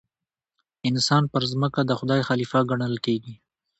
[0.89, 3.35] انسان پر ځمکه د خدای خلیفه ګڼل کېږي.